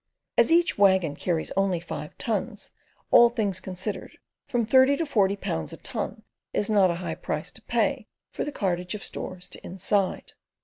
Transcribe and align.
As 0.35 0.51
each 0.51 0.79
waggon 0.79 1.15
carries 1.15 1.51
only 1.51 1.79
five 1.79 2.17
tons, 2.17 2.71
all 3.11 3.29
things 3.29 3.59
considered, 3.59 4.17
from 4.47 4.65
thirty 4.65 4.97
to 4.97 5.05
forty 5.05 5.35
pounds 5.35 5.73
a 5.73 5.77
ton 5.77 6.23
is 6.53 6.71
not 6.71 6.89
a 6.89 6.95
high 7.05 7.13
price 7.13 7.51
to 7.51 7.61
pay 7.61 8.07
for 8.31 8.43
the 8.43 8.51
cartage 8.51 8.95
of 8.95 9.03
stores 9.03 9.47
to 9.49 9.63
"inside." 9.63 10.33